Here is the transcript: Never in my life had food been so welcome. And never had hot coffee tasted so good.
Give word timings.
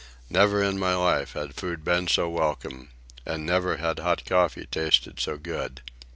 Never 0.31 0.63
in 0.63 0.79
my 0.79 0.95
life 0.95 1.33
had 1.33 1.53
food 1.53 1.83
been 1.83 2.07
so 2.07 2.27
welcome. 2.27 2.89
And 3.23 3.45
never 3.45 3.77
had 3.77 3.99
hot 3.99 4.25
coffee 4.25 4.65
tasted 4.65 5.19
so 5.19 5.37
good. 5.37 5.83